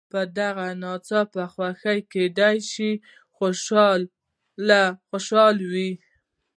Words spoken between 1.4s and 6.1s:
خوشي کېدلو خوشاله ول.